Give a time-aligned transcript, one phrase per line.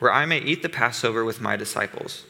[0.00, 2.24] Where I may eat the Passover with my disciples.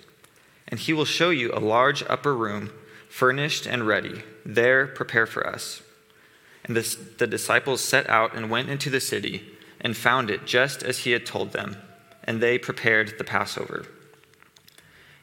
[0.68, 2.71] And he will show you a large upper room,
[3.08, 4.22] furnished and ready.
[4.44, 5.82] There prepare for us.
[6.64, 10.82] And the, the disciples set out and went into the city and found it just
[10.82, 11.77] as he had told them,
[12.25, 13.86] and they prepared the Passover.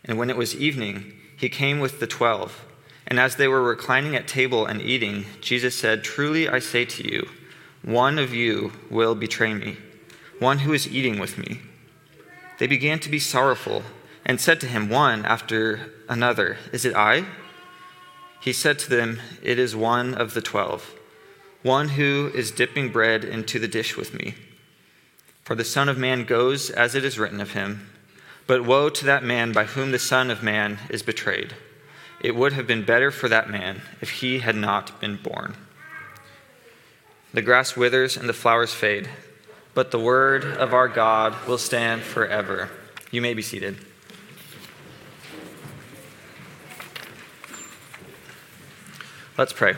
[0.04, 2.66] And when it was evening, he came with the twelve.
[3.05, 7.09] And as they were reclining at table and eating, Jesus said, Truly I say to
[7.09, 7.29] you,
[7.84, 9.77] one of you will betray me,
[10.40, 11.62] one who is eating with me
[12.59, 13.84] they began to be sorrowful
[14.25, 17.25] and said to him one after another, Is it I?
[18.41, 20.93] He said to them, It is one of the twelve,
[21.63, 24.35] one who is dipping bread into the dish with me.
[25.43, 27.90] For the Son of Man goes as it is written of him,
[28.48, 31.54] but woe to that man by whom the Son of Man is betrayed.
[32.20, 35.55] It would have been better for that man if he had not been born.
[37.34, 39.10] The grass withers and the flowers fade
[39.77, 42.67] but the word of our God will stand forever.
[43.11, 43.77] You may be seated.
[49.37, 49.75] Let's pray.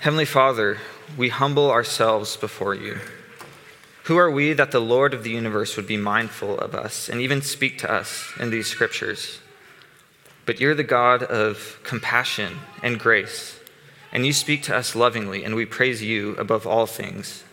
[0.00, 0.78] Heavenly Father,
[1.18, 2.96] we humble ourselves before you.
[4.04, 7.20] Who are we that the Lord of the universe would be mindful of us and
[7.20, 9.40] even speak to us in these scriptures?
[10.46, 13.57] But you're the God of compassion and grace
[14.12, 17.44] and you speak to us lovingly, and we praise you above all things.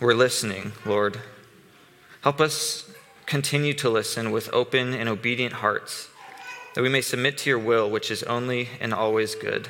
[0.00, 1.20] We're listening, Lord.
[2.22, 2.90] Help us
[3.26, 6.08] continue to listen with open and obedient hearts,
[6.74, 9.68] that we may submit to your will, which is only and always good.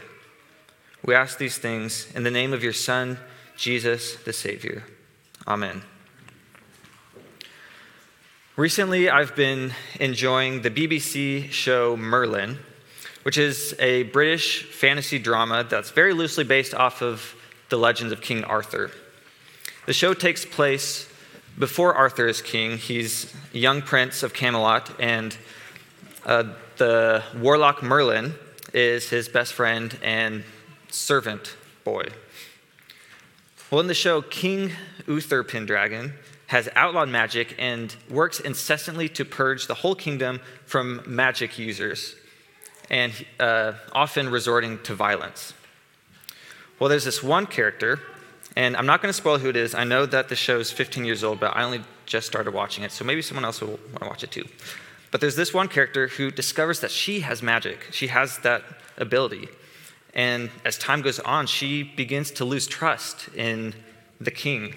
[1.05, 3.19] We ask these things in the name of your Son,
[3.57, 4.85] Jesus the Savior.
[5.47, 5.83] Amen.
[8.57, 12.59] Recently, I've been enjoying the BBC show Merlin
[13.29, 17.35] which is a British fantasy drama that's very loosely based off of
[17.69, 18.91] the legends of King Arthur.
[19.85, 21.07] The show takes place
[21.59, 22.79] before Arthur is king.
[22.79, 25.37] He's a young prince of Camelot, and
[26.25, 26.45] uh,
[26.79, 28.33] the warlock Merlin
[28.73, 30.43] is his best friend and
[30.91, 32.07] servant boy.
[33.71, 34.73] Well, in the show, King
[35.07, 36.15] Uther Pendragon
[36.47, 42.15] has outlawed magic and works incessantly to purge the whole kingdom from magic users
[42.91, 45.53] and uh, often resorting to violence.
[46.79, 48.01] Well, there's this one character,
[48.57, 49.75] and I'm not going to spoil who it is.
[49.75, 52.85] I know that the show is 15 years old, but I only just started watching
[52.85, 54.45] it, so maybe someone else will want to watch it too.
[55.11, 58.63] But there's this one character who discovers that she has magic, she has that
[58.97, 59.49] ability.
[60.15, 63.75] And as time goes on, she begins to lose trust in
[64.21, 64.75] the king.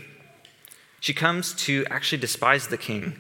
[1.00, 3.16] She comes to actually despise the king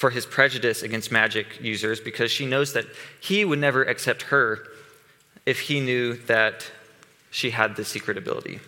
[0.00, 2.86] for his prejudice against magic users because she knows that
[3.20, 4.66] he would never accept her
[5.44, 6.64] if he knew that
[7.30, 8.60] she had the secret ability.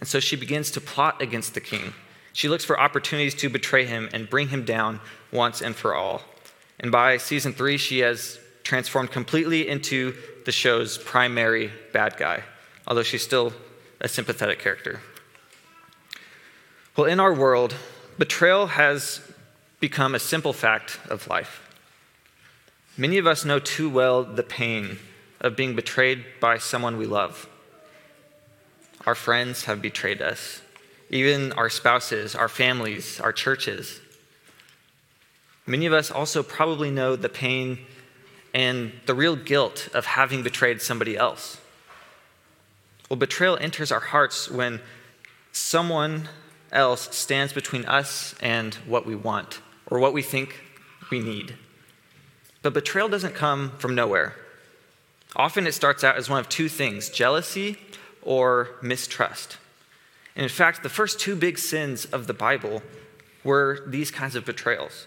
[0.00, 1.92] And so she begins to plot against the king.
[2.32, 6.22] She looks for opportunities to betray him and bring him down once and for all.
[6.80, 10.14] And by season three, she has transformed completely into
[10.46, 12.42] the show's primary bad guy,
[12.86, 13.52] although she's still
[14.00, 15.02] a sympathetic character.
[16.96, 17.74] Well, in our world,
[18.16, 19.20] betrayal has
[19.88, 21.60] become a simple fact of life.
[22.96, 24.98] Many of us know too well the pain
[25.42, 27.46] of being betrayed by someone we love.
[29.04, 30.62] Our friends have betrayed us,
[31.10, 34.00] even our spouses, our families, our churches.
[35.66, 37.80] Many of us also probably know the pain
[38.54, 41.60] and the real guilt of having betrayed somebody else.
[43.10, 44.80] Well, betrayal enters our hearts when
[45.52, 46.30] someone
[46.72, 50.60] else stands between us and what we want or what we think
[51.10, 51.54] we need.
[52.62, 54.34] But betrayal doesn't come from nowhere.
[55.36, 57.78] Often it starts out as one of two things jealousy
[58.22, 59.58] or mistrust.
[60.36, 62.82] And in fact, the first two big sins of the Bible
[63.42, 65.06] were these kinds of betrayals.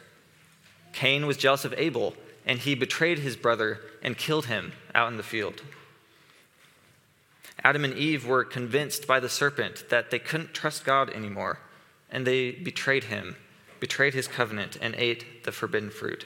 [0.94, 2.14] Cain was jealous of Abel,
[2.46, 5.62] and he betrayed his brother and killed him out in the field.
[7.64, 11.60] Adam and Eve were convinced by the serpent that they couldn't trust God anymore,
[12.12, 13.36] and they betrayed him
[13.80, 16.26] betrayed his covenant, and ate the forbidden fruit.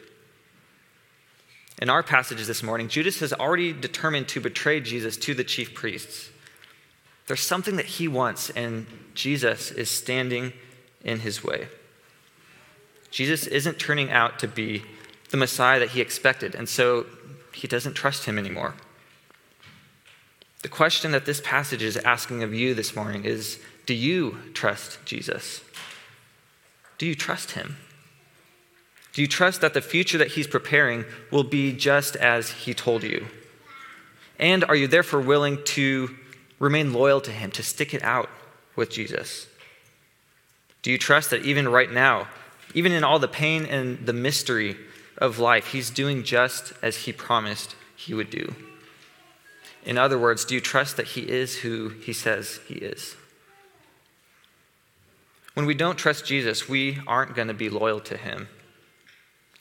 [1.82, 5.74] In our passages this morning, Judas has already determined to betray Jesus to the chief
[5.74, 6.30] priests.
[7.28, 10.54] There's something that he wants, and Jesus is standing
[11.04, 11.68] in his way.
[13.10, 14.84] Jesus isn't turning out to be
[15.30, 17.06] the Messiah that he expected, and so
[17.54, 18.76] he doesn't trust him anymore.
[20.62, 25.00] The question that this passage is asking of you this morning is Do you trust
[25.06, 25.62] Jesus?
[27.02, 27.78] Do you trust him?
[29.14, 33.02] Do you trust that the future that he's preparing will be just as he told
[33.02, 33.26] you?
[34.38, 36.16] And are you therefore willing to
[36.60, 38.30] remain loyal to him, to stick it out
[38.76, 39.48] with Jesus?
[40.84, 42.28] Do you trust that even right now,
[42.76, 44.78] even in all the pain and the mystery
[45.18, 48.54] of life, he's doing just as he promised he would do?
[49.84, 53.16] In other words, do you trust that he is who he says he is?
[55.62, 58.48] When we don't trust Jesus, we aren't going to be loyal to him.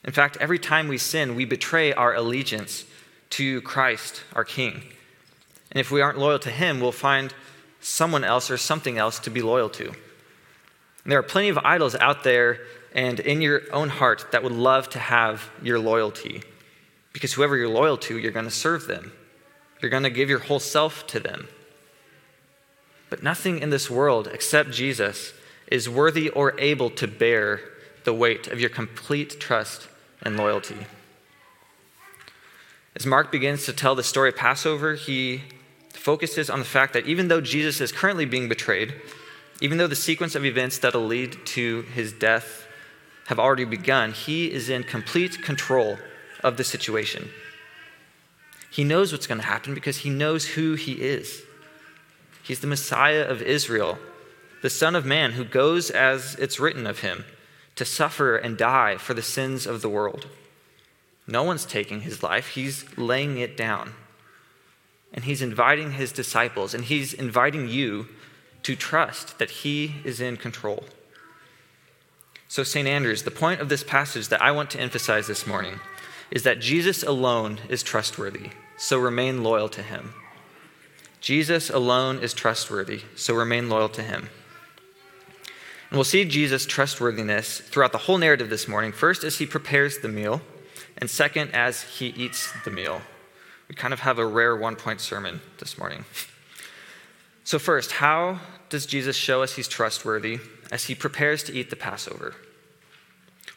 [0.03, 2.85] In fact, every time we sin, we betray our allegiance
[3.29, 4.81] to Christ, our King.
[5.71, 7.35] And if we aren't loyal to him, we'll find
[7.81, 9.89] someone else or something else to be loyal to.
[9.89, 12.61] And there are plenty of idols out there
[12.95, 16.41] and in your own heart that would love to have your loyalty.
[17.13, 19.11] Because whoever you're loyal to, you're going to serve them.
[19.83, 21.47] You're going to give your whole self to them.
[23.11, 25.33] But nothing in this world except Jesus
[25.71, 27.61] is worthy or able to bear
[28.03, 29.87] the weight of your complete trust
[30.21, 30.85] and loyalty.
[32.95, 35.43] As Mark begins to tell the story of Passover, he
[35.93, 38.93] focuses on the fact that even though Jesus is currently being betrayed,
[39.61, 42.67] even though the sequence of events that'll lead to his death
[43.27, 45.97] have already begun, he is in complete control
[46.43, 47.29] of the situation.
[48.69, 51.43] He knows what's going to happen because he knows who he is.
[52.43, 53.99] He's the Messiah of Israel,
[54.61, 57.25] the Son of Man who goes as it's written of him
[57.75, 60.27] to suffer and die for the sins of the world.
[61.27, 63.93] No one's taking his life, he's laying it down.
[65.13, 68.07] And he's inviting his disciples, and he's inviting you
[68.63, 70.85] to trust that he is in control.
[72.47, 72.87] So, St.
[72.87, 75.79] Andrews, the point of this passage that I want to emphasize this morning
[76.29, 80.13] is that Jesus alone is trustworthy, so remain loyal to him.
[81.19, 84.29] Jesus alone is trustworthy, so remain loyal to him.
[85.91, 88.93] And we'll see Jesus' trustworthiness throughout the whole narrative this morning.
[88.93, 90.41] First, as he prepares the meal,
[90.97, 93.01] and second, as he eats the meal.
[93.67, 96.05] We kind of have a rare one point sermon this morning.
[97.43, 98.39] So, first, how
[98.69, 100.39] does Jesus show us he's trustworthy
[100.71, 102.35] as he prepares to eat the Passover?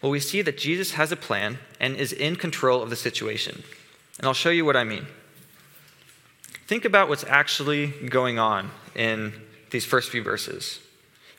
[0.00, 3.62] Well, we see that Jesus has a plan and is in control of the situation.
[4.19, 5.06] And I'll show you what I mean.
[6.66, 9.34] Think about what's actually going on in
[9.70, 10.81] these first few verses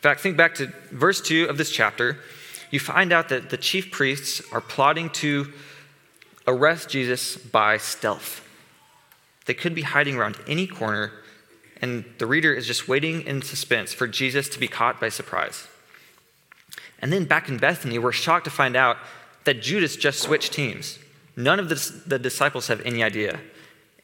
[0.05, 2.19] fact, think back to verse 2 of this chapter.
[2.69, 5.51] You find out that the chief priests are plotting to
[6.45, 8.47] arrest Jesus by stealth.
[9.47, 11.11] They could be hiding around any corner,
[11.81, 15.67] and the reader is just waiting in suspense for Jesus to be caught by surprise.
[16.99, 18.97] And then back in Bethany, we're shocked to find out
[19.45, 20.99] that Judas just switched teams.
[21.35, 23.39] None of the, the disciples have any idea.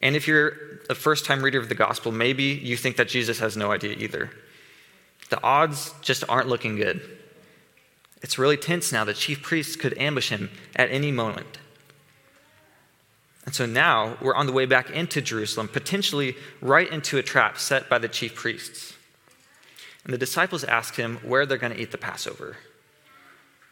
[0.02, 0.54] And if you're
[0.90, 3.96] a first time reader of the gospel, maybe you think that Jesus has no idea
[4.00, 4.32] either.
[5.32, 7.02] The odds just aren't looking good.
[8.22, 9.06] It's really tense now.
[9.06, 11.58] The chief priests could ambush him at any moment.
[13.46, 17.58] And so now we're on the way back into Jerusalem, potentially right into a trap
[17.58, 18.94] set by the chief priests.
[20.04, 22.58] And the disciples ask him where they're going to eat the Passover.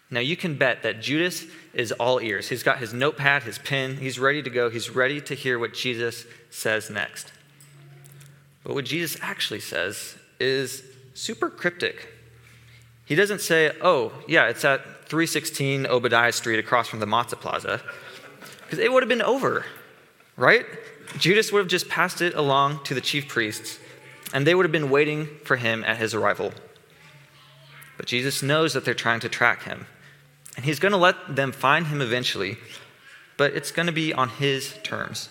[0.09, 2.47] Now you can bet that Judas is all ears.
[2.47, 4.69] He's got his notepad, his pen, he's ready to go.
[4.69, 7.33] He's ready to hear what Jesus says next.
[8.63, 10.83] But what Jesus actually says is
[11.19, 12.07] super cryptic.
[13.05, 17.81] He doesn't say, oh, yeah, it's at 316 Obadiah Street across from the Matzah Plaza,
[18.63, 19.65] because it would have been over,
[20.37, 20.65] right?
[21.17, 23.79] Judas would have just passed it along to the chief priests,
[24.33, 26.53] and they would have been waiting for him at his arrival.
[27.97, 29.87] But Jesus knows that they're trying to track him,
[30.55, 32.57] and he's going to let them find him eventually,
[33.37, 35.29] but it's going to be on his terms.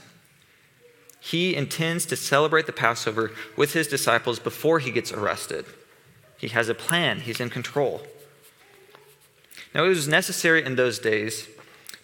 [1.20, 5.64] He intends to celebrate the Passover with his disciples before he gets arrested.
[6.36, 8.02] He has a plan, he's in control.
[9.74, 11.48] Now, it was necessary in those days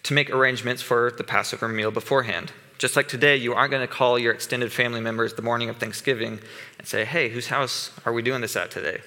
[0.03, 2.51] to make arrangements for the Passover meal beforehand.
[2.77, 5.77] Just like today, you aren't going to call your extended family members the morning of
[5.77, 6.39] Thanksgiving
[6.77, 8.99] and say, hey, whose house are we doing this at today?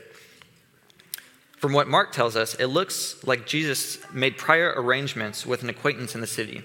[1.58, 6.14] From what Mark tells us, it looks like Jesus made prior arrangements with an acquaintance
[6.14, 6.62] in the city.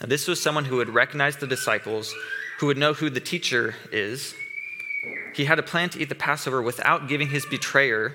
[0.00, 2.14] Now, this was someone who would recognize the disciples
[2.60, 4.34] who would know who the teacher is.
[5.34, 8.14] He had a plan to eat the Passover without giving his betrayer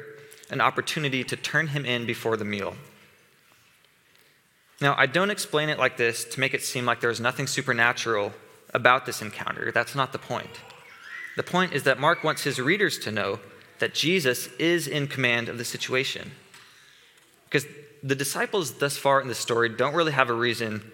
[0.52, 2.76] an opportunity to turn him in before the meal.
[4.80, 8.34] Now, I don't explain it like this to make it seem like there's nothing supernatural
[8.72, 9.72] about this encounter.
[9.72, 10.62] That's not the point.
[11.38, 13.40] The point is that Mark wants his readers to know
[13.80, 16.34] that Jesus is in command of the situation.
[17.46, 17.66] Because
[18.04, 20.92] the disciples thus far in the story don't really have a reason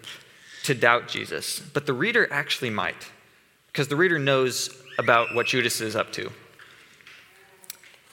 [0.62, 3.10] to doubt Jesus, but the reader actually might,
[3.72, 6.30] because the reader knows about what Judas is up to.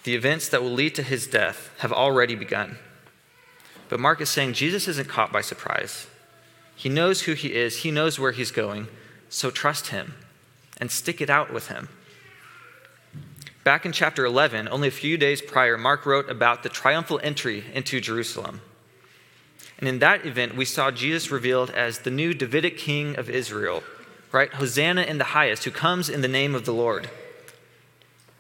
[0.04, 2.78] The events that will lead to his death have already begun.
[3.89, 6.08] But Mark is saying Jesus isn't caught by surprise.
[6.75, 8.88] He knows who he is, he knows where he's going,
[9.28, 10.13] so trust him
[10.78, 11.89] and stick it out with him.
[13.66, 17.66] Back in chapter 11, only a few days prior, Mark wrote about the triumphal entry
[17.74, 18.62] into Jerusalem.
[19.78, 23.84] And in that event, we saw Jesus revealed as the new Davidic king of Israel,
[24.31, 24.53] right?
[24.53, 27.09] Hosanna in the highest, who comes in the name of the Lord.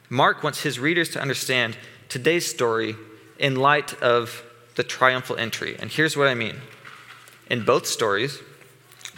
[0.09, 1.77] Mark wants his readers to understand
[2.09, 2.95] today's story
[3.37, 4.43] in light of
[4.75, 5.75] the triumphal entry.
[5.79, 6.57] And here's what I mean.
[7.49, 8.39] In both stories,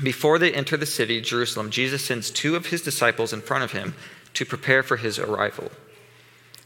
[0.02, 3.72] before they enter the city, Jerusalem, Jesus sends two of his disciples in front of
[3.72, 3.94] him
[4.34, 5.72] to prepare for his arrival.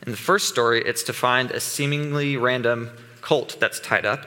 [0.06, 4.26] In the first story, it's to find a seemingly random colt that's tied up.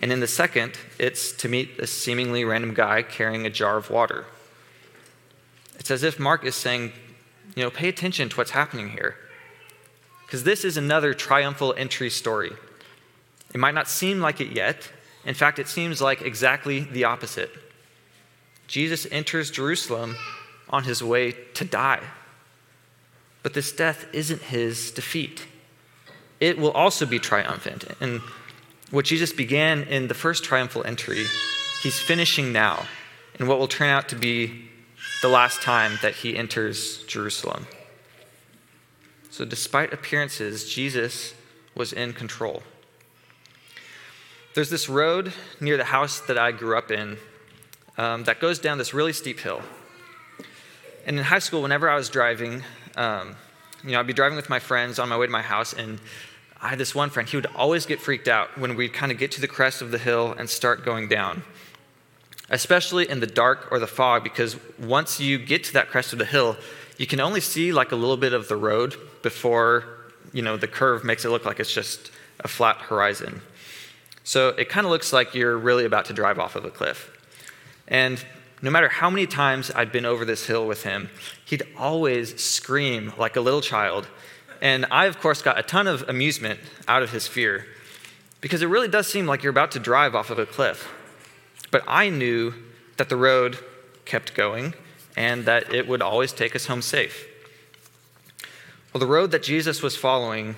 [0.00, 3.90] And in the second, it's to meet a seemingly random guy carrying a jar of
[3.90, 4.26] water.
[5.78, 6.92] It's as if Mark is saying,
[7.54, 9.16] you know, pay attention to what's happening here.
[10.26, 12.52] Because this is another triumphal entry story.
[13.52, 14.90] It might not seem like it yet.
[15.24, 17.50] In fact, it seems like exactly the opposite.
[18.66, 20.16] Jesus enters Jerusalem
[20.70, 22.00] on his way to die.
[23.42, 25.46] But this death isn't his defeat.
[26.40, 27.84] It will also be triumphant.
[28.00, 28.20] And
[28.90, 31.24] what Jesus began in the first triumphal entry,
[31.82, 32.86] he's finishing now
[33.38, 34.70] in what will turn out to be
[35.22, 37.66] the last time that he enters Jerusalem.
[39.30, 41.32] So, despite appearances, Jesus
[41.74, 42.62] was in control.
[44.54, 47.16] There's this road near the house that I grew up in
[47.96, 49.62] um, that goes down this really steep hill.
[51.06, 52.62] And in high school, whenever I was driving,
[52.96, 53.36] um,
[53.82, 56.00] you know, I'd be driving with my friends on my way to my house, and
[56.60, 59.18] I had this one friend, he would always get freaked out when we'd kind of
[59.18, 61.42] get to the crest of the hill and start going down,
[62.52, 66.20] especially in the dark or the fog, because once you get to that crest of
[66.20, 66.56] the hill,
[66.98, 69.84] you can only see like a little bit of the road before,
[70.32, 73.42] you know, the curve makes it look like it's just a flat horizon.
[74.22, 77.10] So it kind of looks like you're really about to drive off of a cliff.
[77.88, 78.24] And
[78.60, 81.10] no matter how many times I'd been over this hill with him,
[81.44, 84.06] he'd always scream like a little child
[84.62, 87.66] and I, of course, got a ton of amusement out of his fear
[88.40, 90.88] because it really does seem like you're about to drive off of a cliff.
[91.72, 92.54] But I knew
[92.98, 93.58] that the road
[94.04, 94.74] kept going
[95.16, 97.26] and that it would always take us home safe.
[98.92, 100.54] Well, the road that Jesus was following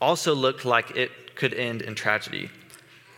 [0.00, 2.50] also looked like it could end in tragedy.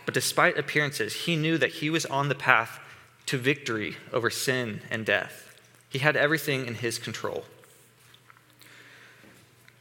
[0.07, 2.79] But despite appearances, he knew that he was on the path
[3.27, 5.55] to victory over sin and death.
[5.89, 7.45] He had everything in his control.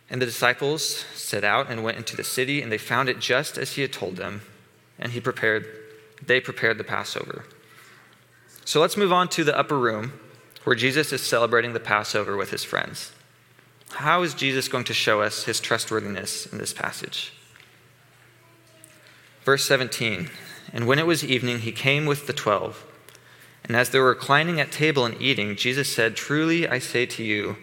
[0.10, 3.60] And the disciples set out and went into the city, and they found it just
[3.60, 4.42] as he had told them,
[4.98, 5.68] and he prepared,
[6.26, 7.46] they prepared the Passover.
[8.70, 10.14] So let's move on to the upper room
[10.64, 13.12] where Jesus is celebrating the Passover with his friends.
[13.94, 17.34] How is Jesus going to show us his trustworthiness in this passage?
[19.44, 20.30] Verse 17
[20.72, 22.86] And when it was evening, he came with the twelve.
[23.64, 27.24] And as they were reclining at table and eating, Jesus said, Truly I say to
[27.24, 27.56] you,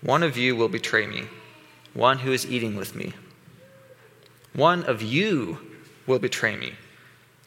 [0.00, 1.24] one of you will betray me
[1.92, 3.12] one who is eating with me.
[4.54, 5.58] One of you
[6.06, 6.72] will betray me.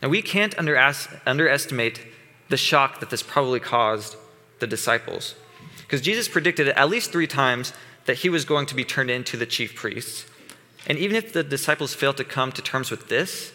[0.03, 2.01] Now, we can't underestimate
[2.49, 4.15] the shock that this probably caused
[4.59, 5.35] the disciples.
[5.79, 7.73] Because Jesus predicted at least three times
[8.05, 10.25] that he was going to be turned into the chief priests.
[10.85, 13.51] And even if the disciples failed to come to terms with this,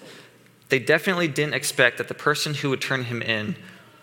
[0.68, 3.56] they definitely didn't expect that the person who would turn him in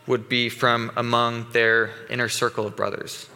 [0.08, 3.30] would be from among their inner circle of brothers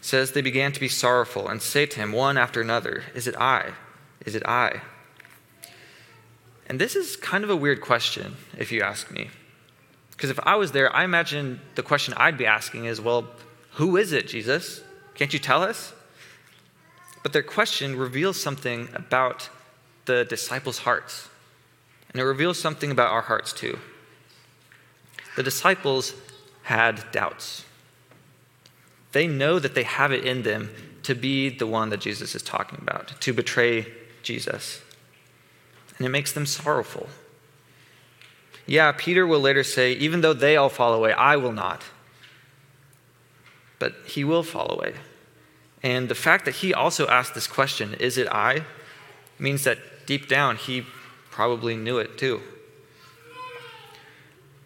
[0.00, 3.36] says they began to be sorrowful and say to him one after another, Is it
[3.36, 3.72] I?
[4.24, 4.80] Is it I?
[6.66, 9.30] And this is kind of a weird question, if you ask me.
[10.20, 13.26] Because if I was there, I imagine the question I'd be asking is, Well,
[13.76, 14.82] who is it, Jesus?
[15.14, 15.94] Can't you tell us?
[17.22, 19.48] But their question reveals something about
[20.04, 21.30] the disciples' hearts.
[22.12, 23.78] And it reveals something about our hearts, too.
[25.36, 26.12] The disciples
[26.64, 27.64] had doubts.
[29.12, 30.68] They know that they have it in them
[31.04, 33.86] to be the one that Jesus is talking about, to betray
[34.22, 34.82] Jesus.
[35.96, 37.08] And it makes them sorrowful.
[38.70, 41.82] Yeah, Peter will later say, even though they all fall away, I will not.
[43.80, 44.94] But he will fall away.
[45.82, 48.64] And the fact that he also asked this question, is it I,
[49.40, 50.86] means that deep down he
[51.32, 52.42] probably knew it too.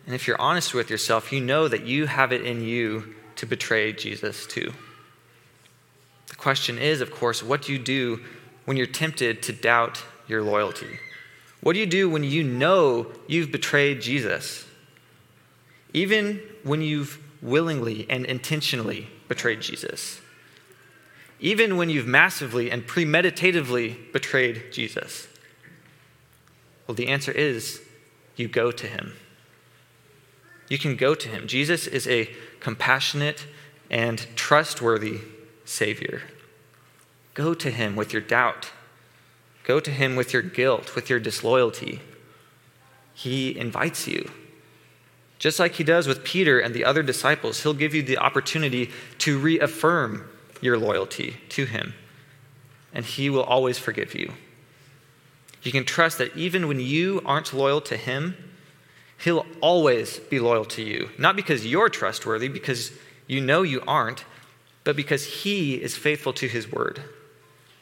[0.05, 3.47] And if you're honest with yourself, you know that you have it in you to
[3.47, 4.75] betray Jesus too.
[6.27, 8.21] The question is, of course, what do you do
[8.67, 10.99] when you're tempted to doubt your loyalty?
[11.65, 14.67] What do you do when you know you've betrayed Jesus?
[15.95, 20.21] Even when you've willingly and intentionally betrayed Jesus.
[21.41, 25.27] Even when you've massively and premeditatively betrayed Jesus.
[26.87, 27.81] Well, the answer is
[28.37, 29.15] you go to him.
[30.69, 31.47] You can go to him.
[31.47, 32.29] Jesus is a
[32.61, 33.47] compassionate
[33.91, 35.21] and trustworthy
[35.65, 36.25] Savior.
[37.33, 38.71] Go to him with your doubt.
[39.65, 42.01] Go to him with your guilt, with your disloyalty.
[43.15, 44.31] He invites you.
[45.39, 48.91] Just like he does with Peter and the other disciples, he'll give you the opportunity
[49.19, 50.29] to reaffirm
[50.61, 51.95] your loyalty to him,
[52.93, 54.33] and he will always forgive you.
[55.63, 58.37] You can trust that even when you aren't loyal to him,
[59.19, 61.09] he'll always be loyal to you.
[61.19, 62.93] Not because you're trustworthy, because
[63.27, 64.25] you know you aren't,
[64.85, 67.03] but because he is faithful to his word.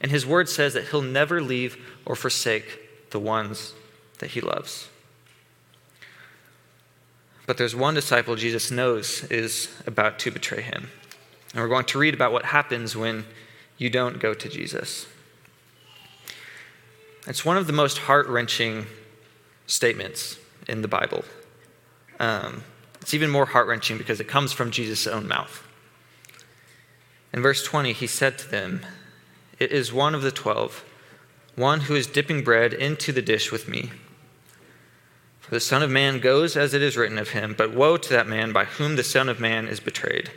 [0.03, 3.73] And his word says that he'll never leave or forsake the ones
[4.19, 4.89] that he loves.
[7.47, 10.91] But there's one disciple Jesus knows is about to betray him.
[11.53, 13.25] And we're going to read about what happens when
[13.79, 15.07] you don't go to Jesus.
[17.27, 18.87] It's one of the most heart wrenching
[19.67, 21.25] statements in the Bible.
[22.19, 22.65] Um,
[23.01, 25.67] it's even more heart wrenching because it comes from Jesus' own mouth.
[27.33, 28.85] In verse 20, he said to them,
[29.63, 30.85] it is one of the twelve,
[31.55, 33.93] one who is dipping bread into the dish with me.
[35.39, 38.09] For the Son of Man goes as it is written of him, but woe to
[38.11, 40.33] that man by whom the Son of Man is betrayed.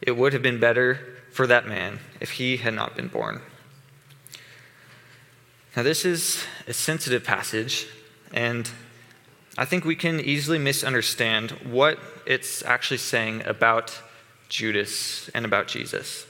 [0.00, 1.00] It would have been better
[1.32, 3.40] for that man if he had not been born.
[5.74, 7.88] Now, this is a sensitive passage,
[8.32, 8.70] and
[9.58, 14.00] I think we can easily misunderstand what it's actually saying about
[14.48, 16.26] Judas and about Jesus.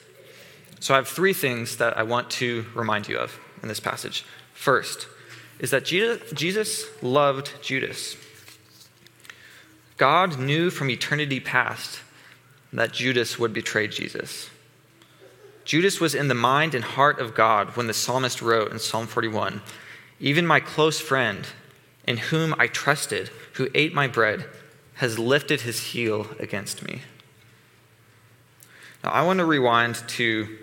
[0.83, 4.25] So I have three things that I want to remind you of in this passage.
[4.53, 5.07] First
[5.61, 8.17] is that Jesus loved Judas.
[9.97, 12.01] God knew from eternity past
[12.73, 14.51] that Judas would betray Jesus.
[15.65, 19.07] Judas was in the mind and heart of God when the psalmist wrote in Psalm
[19.07, 19.63] 41
[20.19, 21.47] Even my close friend,
[22.09, 24.47] in whom I trusted, who ate my bread,
[24.95, 27.03] has lifted his heel against me.
[29.05, 30.59] Now, I want to rewind to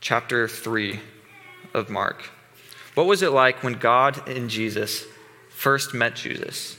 [0.00, 1.00] chapter 3
[1.74, 2.30] of Mark.
[2.94, 5.04] What was it like when God and Jesus
[5.50, 6.76] first met Jesus?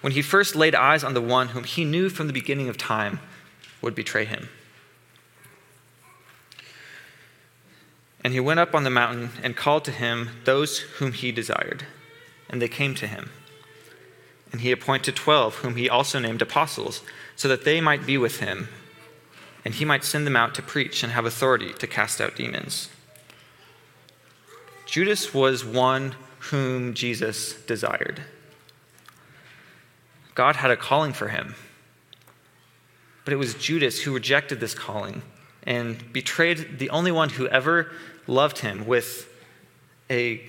[0.00, 2.76] When he first laid eyes on the one whom he knew from the beginning of
[2.76, 3.20] time
[3.80, 4.48] would betray him.
[8.22, 11.84] And he went up on the mountain and called to him those whom he desired,
[12.48, 13.30] and they came to him.
[14.50, 17.02] And he appointed twelve, whom he also named apostles,
[17.36, 18.68] so that they might be with him
[19.64, 22.88] and he might send them out to preach and have authority to cast out demons.
[24.86, 26.14] Judas was one
[26.50, 28.20] whom Jesus desired.
[30.34, 31.54] God had a calling for him,
[33.24, 35.22] but it was Judas who rejected this calling
[35.62, 37.90] and betrayed the only one who ever
[38.26, 39.28] loved him with
[40.10, 40.42] a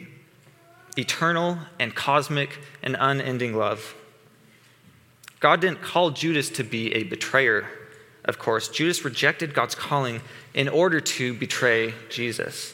[0.97, 3.95] eternal and cosmic and unending love.
[5.39, 7.67] God didn't call Judas to be a betrayer
[8.25, 10.21] of course, Judas rejected God's calling
[10.53, 12.73] in order to betray Jesus.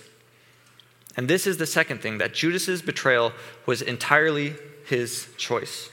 [1.17, 3.33] And this is the second thing that Judas's betrayal
[3.65, 5.89] was entirely his choice.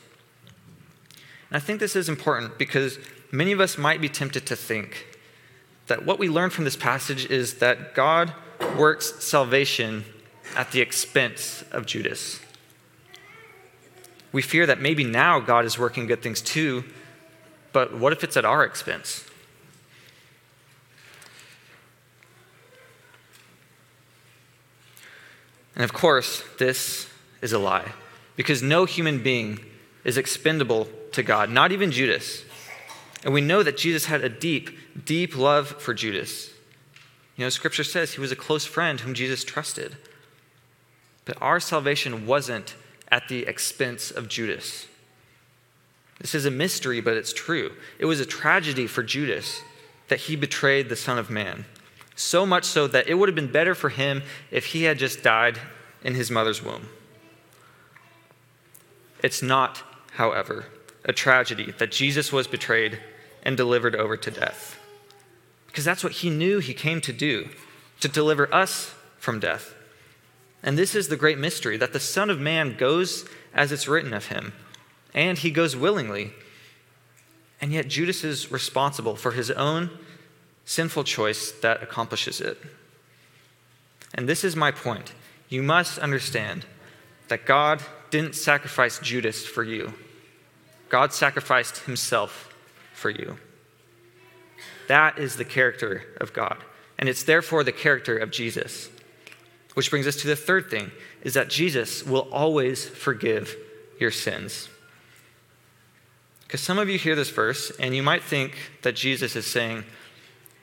[1.51, 2.99] And I think this is important because
[3.33, 5.07] many of us might be tempted to think
[5.89, 8.33] that what we learn from this passage is that God
[8.77, 10.05] works salvation
[10.55, 12.41] at the expense of Judas.
[14.31, 16.85] We fear that maybe now God is working good things too,
[17.73, 19.28] but what if it's at our expense?
[25.79, 27.09] And of course, this
[27.41, 27.93] is a lie,
[28.37, 29.61] because no human being
[30.05, 32.43] is expendable to God, not even Judas.
[33.25, 36.51] And we know that Jesus had a deep, deep love for Judas.
[37.37, 39.97] You know, scripture says he was a close friend whom Jesus trusted.
[41.25, 42.75] But our salvation wasn't
[43.11, 44.87] at the expense of Judas.
[46.21, 47.73] This is a mystery, but it's true.
[48.01, 49.63] It was a tragedy for Judas
[50.09, 51.65] that he betrayed the Son of Man
[52.19, 55.23] so much so that it would have been better for him if he had just
[55.23, 55.59] died
[56.03, 56.89] in his mother's womb.
[59.23, 60.67] It's not, however,
[61.05, 62.99] a tragedy that Jesus was betrayed
[63.43, 64.79] and delivered over to death.
[65.67, 67.49] Because that's what he knew he came to do,
[68.01, 69.75] to deliver us from death.
[70.63, 74.13] And this is the great mystery that the Son of Man goes as it's written
[74.13, 74.53] of him,
[75.15, 76.33] and he goes willingly.
[77.61, 79.91] And yet Judas is responsible for his own
[80.69, 82.59] sinful choice that accomplishes it.
[84.13, 85.15] And this is my point.
[85.49, 86.67] You must understand
[87.29, 89.95] that God didn't sacrifice Judas for you,
[90.91, 92.55] God sacrificed himself
[92.93, 93.39] for you.
[94.89, 96.59] That is the character of God.
[96.99, 98.91] And it's therefore the character of Jesus.
[99.75, 100.91] Which brings us to the third thing
[101.23, 103.55] is that Jesus will always forgive
[104.01, 104.69] your sins.
[106.43, 109.85] Because some of you hear this verse and you might think that Jesus is saying,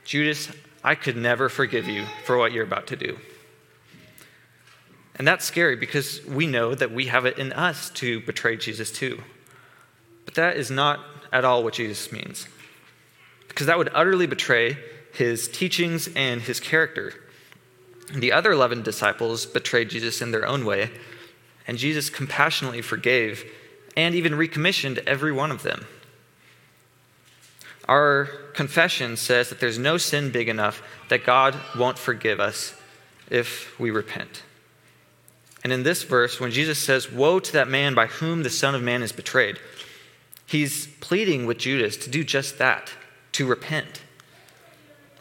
[0.05, 0.49] Judas,
[0.83, 3.17] I could never forgive you for what you're about to do.
[5.15, 8.91] And that's scary because we know that we have it in us to betray Jesus
[8.91, 9.21] too.
[10.25, 10.99] But that is not
[11.31, 12.47] at all what Jesus means.
[13.47, 14.77] Because that would utterly betray
[15.13, 17.13] his teachings and his character.
[18.13, 20.91] The other 11 disciples betrayed Jesus in their own way,
[21.67, 23.43] and Jesus compassionately forgave
[23.97, 25.87] and even recommissioned every one of them.
[27.87, 32.73] Our confession says that there's no sin big enough that God won't forgive us
[33.29, 34.43] if we repent.
[35.63, 38.75] And in this verse, when Jesus says, Woe to that man by whom the Son
[38.75, 39.59] of Man is betrayed,
[40.45, 42.91] he's pleading with Judas to do just that,
[43.33, 44.03] to repent.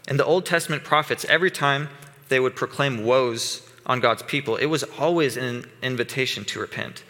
[0.06, 1.88] And the Old Testament prophets, every time
[2.28, 7.04] they would proclaim woes on God's people, it was always an invitation to repent,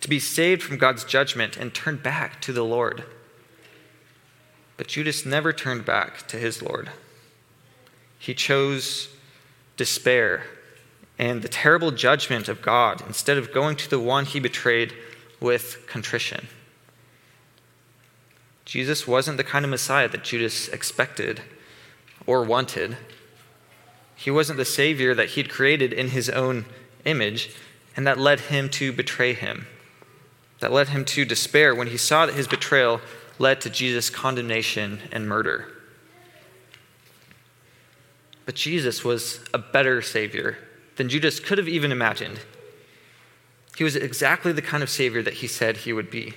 [0.00, 3.04] to be saved from God's judgment and turn back to the Lord.
[4.76, 6.90] But Judas never turned back to his Lord.
[8.18, 9.08] He chose
[9.76, 10.44] despair
[11.18, 14.92] and the terrible judgment of God instead of going to the one he betrayed
[15.40, 16.48] with contrition.
[18.64, 21.42] Jesus wasn't the kind of Messiah that Judas expected
[22.26, 22.96] or wanted.
[24.16, 26.64] He wasn't the Savior that he'd created in his own
[27.04, 27.54] image,
[27.96, 29.66] and that led him to betray him.
[30.60, 33.00] That led him to despair when he saw that his betrayal
[33.38, 35.72] led to Jesus' condemnation and murder.
[38.44, 40.56] But Jesus was a better Savior
[40.96, 42.40] than Judas could have even imagined.
[43.76, 46.32] He was exactly the kind of Savior that he said he would be.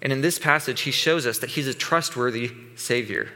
[0.00, 3.28] And in this passage, he shows us that he's a trustworthy Savior.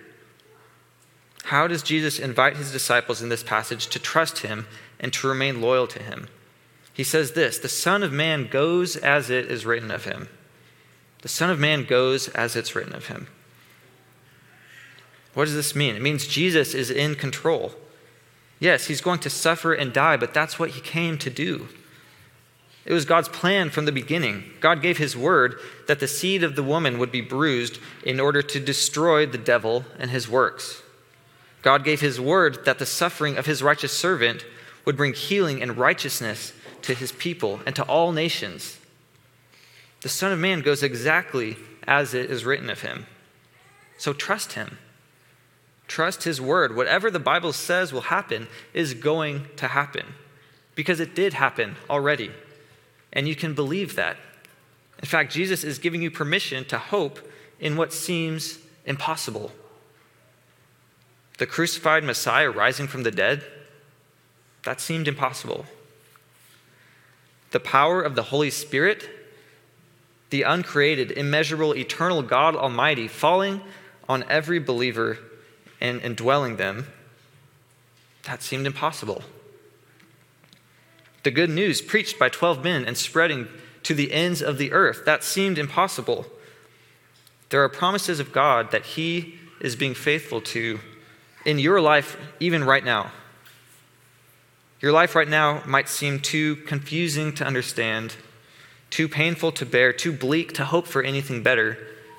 [1.44, 4.66] How does Jesus invite his disciples in this passage to trust him
[5.00, 6.28] and to remain loyal to him?
[6.94, 10.28] He says this The Son of Man goes as it is written of him.
[11.22, 13.28] The Son of Man goes as it's written of him.
[15.34, 15.96] What does this mean?
[15.96, 17.72] It means Jesus is in control.
[18.60, 21.68] Yes, he's going to suffer and die, but that's what he came to do.
[22.84, 24.44] It was God's plan from the beginning.
[24.60, 28.42] God gave his word that the seed of the woman would be bruised in order
[28.42, 30.82] to destroy the devil and his works.
[31.62, 34.44] God gave his word that the suffering of his righteous servant
[34.84, 38.78] would bring healing and righteousness to his people and to all nations.
[40.02, 43.06] The Son of Man goes exactly as it is written of him.
[43.98, 44.78] So trust him.
[45.86, 46.74] Trust his word.
[46.74, 50.14] Whatever the Bible says will happen is going to happen
[50.74, 52.32] because it did happen already.
[53.12, 54.16] And you can believe that.
[54.98, 57.18] In fact, Jesus is giving you permission to hope
[57.60, 59.52] in what seems impossible.
[61.38, 63.44] The crucified Messiah rising from the dead,
[64.64, 65.66] that seemed impossible.
[67.50, 69.08] The power of the Holy Spirit,
[70.32, 73.60] the uncreated, immeasurable, eternal God Almighty falling
[74.08, 75.20] on every believer
[75.80, 76.88] and indwelling them,
[78.24, 79.22] that seemed impossible
[81.22, 83.48] the good news preached by 12 men and spreading
[83.84, 85.04] to the ends of the earth.
[85.04, 86.26] That seemed impossible.
[87.50, 90.80] There are promises of God that He is being faithful to
[91.44, 93.12] in your life, even right now.
[94.80, 98.16] Your life right now might seem too confusing to understand,
[98.92, 101.76] too painful to bear, too bleak to hope for anything better.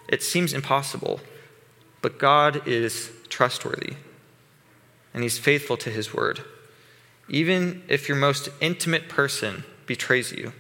[0.10, 1.22] It seems impossible.
[2.02, 3.94] But God is trustworthy,
[5.14, 6.42] and He's faithful to His word
[7.30, 10.54] even if your most intimate person betrays you,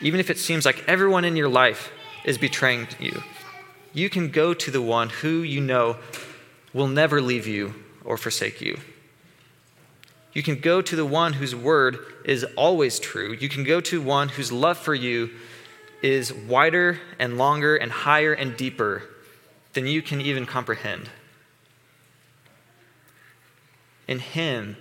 [0.00, 1.90] even if it seems like everyone in your life
[2.24, 3.22] is betraying you,
[3.92, 5.96] you can go to the one who you know
[6.72, 8.78] will never leave you or forsake you.
[10.32, 13.36] You can go to the one whose word is always true.
[13.40, 15.30] You can go to one whose love for you
[16.02, 19.02] is wider and longer and higher and deeper
[19.72, 21.10] than you can even comprehend.
[24.06, 24.76] In Him,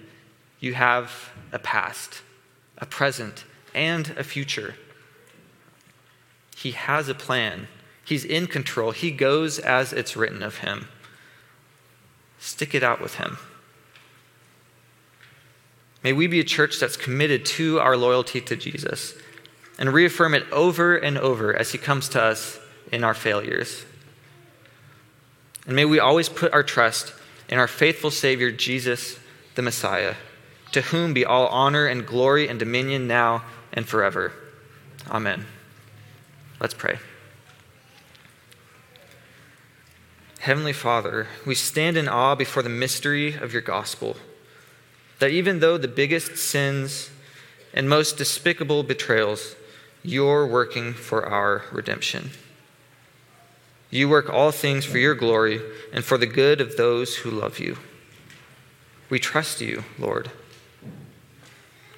[0.60, 2.22] you have a past,
[2.78, 4.76] a present, and a future.
[6.56, 7.68] He has a plan.
[8.04, 8.92] He's in control.
[8.92, 10.88] He goes as it's written of him.
[12.40, 13.38] Stick it out with him.
[16.04, 19.16] May we be a church that's committed to our loyalty to Jesus
[19.80, 22.60] and reaffirm it over and over as he comes to us
[22.92, 23.86] in our failures.
[25.66, 27.14] And may we always put our trust
[27.50, 29.20] in our faithful Savior, Jesus,
[29.56, 30.16] the Messiah
[30.72, 34.34] to whom be all honor and glory and dominion now and forever.
[35.10, 35.46] Amen.
[36.60, 37.00] Let's pray.
[40.40, 44.18] Heavenly Father, we stand in awe before the mystery of your gospel.
[45.20, 47.10] That even though the biggest sins
[47.74, 49.56] and most despicable betrayals,
[50.04, 52.32] you're working for our redemption.
[53.90, 55.62] You work all things for your glory
[55.94, 57.78] and for the good of those who love you.
[59.10, 60.30] We trust you, Lord.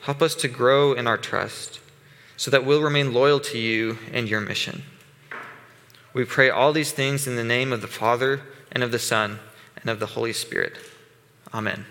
[0.02, 1.80] Help us to grow in our trust
[2.38, 4.84] so that we'll remain loyal to you and your mission.
[6.14, 9.40] We pray all these things in the name of the Father, and of the Son,
[9.82, 10.74] and of the Holy Spirit.
[11.54, 11.86] Amen.